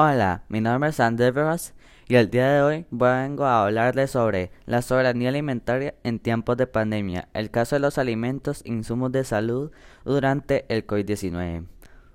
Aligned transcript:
Hola, 0.00 0.44
mi 0.48 0.60
nombre 0.60 0.90
es 0.90 1.00
Andrés 1.00 1.74
y 2.06 2.14
el 2.14 2.30
día 2.30 2.48
de 2.52 2.62
hoy 2.62 2.86
vengo 2.92 3.46
a 3.46 3.64
hablarles 3.64 4.12
sobre 4.12 4.52
la 4.64 4.80
soberanía 4.80 5.30
alimentaria 5.30 5.96
en 6.04 6.20
tiempos 6.20 6.56
de 6.56 6.68
pandemia, 6.68 7.28
el 7.34 7.50
caso 7.50 7.74
de 7.74 7.80
los 7.80 7.98
alimentos 7.98 8.62
e 8.64 8.68
insumos 8.68 9.10
de 9.10 9.24
salud 9.24 9.72
durante 10.04 10.66
el 10.68 10.86
COVID-19. 10.86 11.66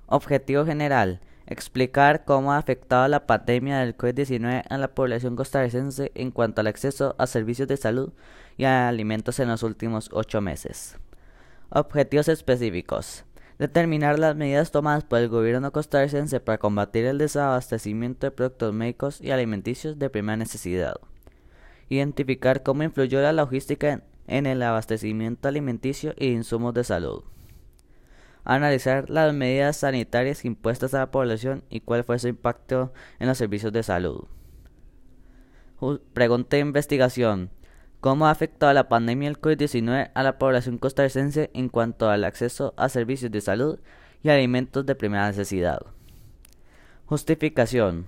Objetivo 0.05 0.65
general, 0.65 1.19
explicar 1.45 2.23
cómo 2.23 2.53
ha 2.53 2.57
afectado 2.57 3.05
la 3.09 3.27
pandemia 3.27 3.79
del 3.79 3.97
COVID-19 3.97 4.63
a 4.69 4.77
la 4.77 4.95
población 4.95 5.35
costarricense 5.35 6.13
en 6.15 6.31
cuanto 6.31 6.61
al 6.61 6.67
acceso 6.67 7.15
a 7.17 7.27
servicios 7.27 7.67
de 7.67 7.75
salud 7.75 8.13
y 8.55 8.63
a 8.63 8.87
alimentos 8.87 9.41
en 9.41 9.49
los 9.49 9.61
últimos 9.61 10.09
ocho 10.13 10.39
meses. 10.39 10.97
Objetivos 11.69 12.29
específicos 12.29 13.25
determinar 13.63 14.19
las 14.19 14.35
medidas 14.35 14.71
tomadas 14.71 15.05
por 15.05 15.19
el 15.19 15.29
gobierno 15.29 15.71
costarricense 15.71 16.41
para 16.41 16.57
combatir 16.57 17.05
el 17.05 17.17
desabastecimiento 17.17 18.27
de 18.27 18.31
productos 18.31 18.73
médicos 18.73 19.21
y 19.21 19.31
alimenticios 19.31 19.97
de 19.97 20.09
primera 20.09 20.35
necesidad, 20.35 20.95
identificar 21.87 22.61
cómo 22.61 22.83
influyó 22.83 23.21
la 23.21 23.31
logística 23.31 24.03
en 24.27 24.47
el 24.47 24.61
abastecimiento 24.63 25.47
alimenticio 25.47 26.13
y 26.17 26.33
insumos 26.33 26.73
de 26.73 26.83
salud, 26.83 27.23
analizar 28.43 29.09
las 29.09 29.33
medidas 29.33 29.77
sanitarias 29.77 30.43
impuestas 30.43 30.93
a 30.93 30.99
la 30.99 31.11
población 31.11 31.63
y 31.69 31.79
cuál 31.79 32.03
fue 32.03 32.19
su 32.19 32.27
impacto 32.27 32.91
en 33.19 33.29
los 33.29 33.37
servicios 33.37 33.71
de 33.71 33.83
salud. 33.83 34.25
Pregunta 36.13 36.57
de 36.57 36.63
investigación. 36.63 37.49
¿Cómo 38.03 38.27
ha 38.27 38.31
afectado 38.31 38.73
la 38.73 38.89
pandemia 38.89 39.29
del 39.29 39.39
COVID-19 39.39 40.11
a 40.13 40.23
la 40.23 40.37
población 40.37 40.77
costarricense 40.77 41.49
en 41.53 41.69
cuanto 41.69 42.09
al 42.09 42.25
acceso 42.25 42.73
a 42.75 42.89
servicios 42.89 43.31
de 43.31 43.39
salud 43.39 43.79
y 44.21 44.27
alimentos 44.27 44.85
de 44.85 44.93
primera 44.93 45.25
necesidad? 45.25 45.79
Justificación. 47.05 48.07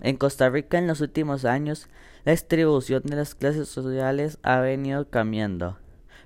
En 0.00 0.16
Costa 0.16 0.50
Rica 0.50 0.76
en 0.76 0.88
los 0.88 1.00
últimos 1.00 1.44
años, 1.44 1.86
la 2.24 2.32
distribución 2.32 3.04
de 3.04 3.14
las 3.14 3.36
clases 3.36 3.68
sociales 3.68 4.40
ha 4.42 4.58
venido 4.58 5.08
cambiando, 5.08 5.78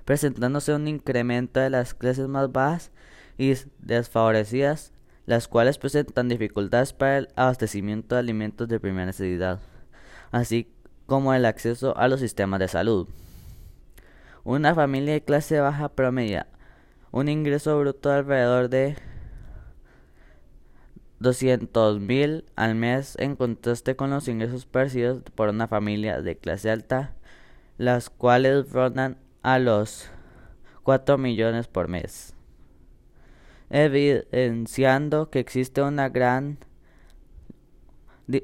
presentándose 0.05 0.73
un 0.73 0.87
incremento 0.87 1.59
de 1.59 1.69
las 1.69 1.93
clases 1.93 2.27
más 2.27 2.51
bajas 2.51 2.91
y 3.37 3.53
desfavorecidas, 3.77 4.91
las 5.27 5.47
cuales 5.47 5.77
presentan 5.77 6.29
dificultades 6.29 6.93
para 6.93 7.19
el 7.19 7.27
abastecimiento 7.35 8.15
de 8.15 8.21
alimentos 8.21 8.67
de 8.67 8.79
primera 8.79 9.05
necesidad, 9.05 9.59
así 10.31 10.73
como 11.05 11.33
el 11.33 11.45
acceso 11.45 11.97
a 11.97 12.07
los 12.07 12.19
sistemas 12.19 12.59
de 12.59 12.67
salud. 12.67 13.07
Una 14.43 14.75
familia 14.75 15.13
de 15.13 15.23
clase 15.23 15.59
baja 15.59 15.89
promedia 15.89 16.47
un 17.13 17.29
ingreso 17.29 17.79
bruto 17.79 18.09
de 18.09 18.15
alrededor 18.15 18.69
de 18.69 18.95
200 21.19 21.99
mil 21.99 22.43
al 22.55 22.73
mes 22.73 23.15
en 23.19 23.35
contraste 23.35 23.95
con 23.95 24.09
los 24.09 24.27
ingresos 24.27 24.65
percibidos 24.65 25.21
por 25.35 25.49
una 25.49 25.67
familia 25.67 26.23
de 26.23 26.37
clase 26.37 26.71
alta, 26.71 27.13
las 27.77 28.09
cuales 28.09 28.71
rondan 28.71 29.17
a 29.43 29.59
los 29.59 30.09
4 30.81 31.19
millones 31.19 31.67
por 31.67 31.87
mes, 31.87 32.35
evidenciando 33.69 35.29
que 35.29 35.39
existe 35.39 35.83
una 35.83 36.09
gran 36.09 36.57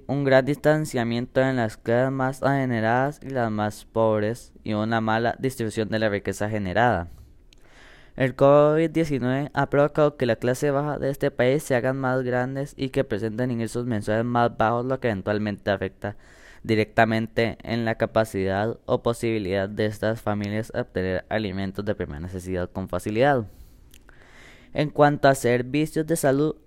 un 0.08 0.24
gran 0.24 0.46
distanciamiento 0.46 1.42
en 1.42 1.56
las 1.56 1.78
clases 1.78 2.12
más 2.12 2.44
adineradas 2.44 3.20
y 3.24 3.30
las 3.30 3.50
más 3.50 3.86
pobres 3.86 4.52
y 4.64 4.74
una 4.74 5.02
mala 5.02 5.36
distribución 5.40 5.90
de 5.90 6.00
la 6.00 6.10
riqueza 6.10 6.50
generada. 6.50 7.10
El 8.16 8.36
COVID-19 8.36 9.52
ha 9.54 9.70
provocado 9.70 10.18
que 10.18 10.26
la 10.26 10.36
clase 10.36 10.72
baja 10.72 11.00
de 11.00 11.10
este 11.10 11.32
país 11.32 11.64
se 11.64 11.76
hagan 11.76 11.98
más 11.98 12.22
grandes 12.24 12.74
y 12.76 12.90
que 12.90 13.06
presenten 13.06 13.52
ingresos 13.52 13.86
mensuales 13.86 14.26
más 14.26 14.58
bajos, 14.58 14.86
lo 14.86 15.00
que 15.00 15.08
eventualmente 15.08 15.72
afecta 15.72 16.18
directamente 16.62 17.58
en 17.64 17.86
la 17.86 17.96
capacidad 17.96 18.78
o 18.86 19.02
posibilidad 19.02 19.70
de 19.70 19.86
estas 19.86 20.22
familias 20.22 20.70
a 20.76 20.82
obtener 20.82 21.26
alimentos 21.30 21.86
de 21.86 21.96
primera 21.96 22.20
necesidad 22.20 22.70
con 22.70 22.90
facilidad. 22.90 23.46
En 24.74 24.90
cuanto 24.90 25.30
a 25.30 25.36
servicios 25.36 26.06
de 26.06 26.18
salud, 26.18 26.58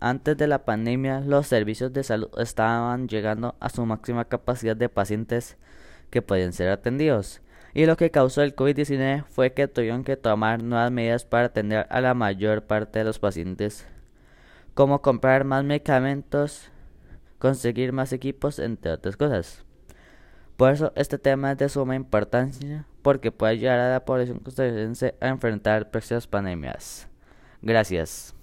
antes 0.00 0.36
de 0.36 0.46
la 0.46 0.64
pandemia, 0.64 1.20
los 1.20 1.46
servicios 1.46 1.92
de 1.92 2.02
salud 2.02 2.28
estaban 2.38 3.08
llegando 3.08 3.56
a 3.60 3.68
su 3.68 3.84
máxima 3.86 4.24
capacidad 4.24 4.76
de 4.76 4.88
pacientes 4.88 5.56
que 6.10 6.22
podían 6.22 6.52
ser 6.52 6.68
atendidos. 6.70 7.40
Y 7.74 7.86
lo 7.86 7.96
que 7.96 8.10
causó 8.10 8.42
el 8.42 8.56
COVID-19 8.56 9.24
fue 9.24 9.52
que 9.52 9.68
tuvieron 9.68 10.04
que 10.04 10.16
tomar 10.16 10.62
nuevas 10.62 10.90
medidas 10.90 11.24
para 11.24 11.46
atender 11.46 11.86
a 11.90 12.00
la 12.00 12.14
mayor 12.14 12.62
parte 12.62 13.00
de 13.00 13.04
los 13.04 13.18
pacientes, 13.18 13.86
como 14.74 15.02
comprar 15.02 15.44
más 15.44 15.64
medicamentos, 15.64 16.70
conseguir 17.38 17.92
más 17.92 18.12
equipos, 18.12 18.58
entre 18.58 18.92
otras 18.92 19.16
cosas. 19.16 19.64
Por 20.56 20.72
eso 20.72 20.92
este 20.96 21.18
tema 21.18 21.52
es 21.52 21.58
de 21.58 21.68
suma 21.68 21.94
importancia 21.96 22.86
porque 23.02 23.30
puede 23.30 23.52
ayudar 23.52 23.78
a 23.78 23.92
la 23.92 24.04
población 24.04 24.38
costarricense 24.38 25.14
a 25.20 25.28
enfrentar 25.28 25.90
próximas 25.90 26.26
pandemias. 26.26 27.08
Gracias. 27.60 28.35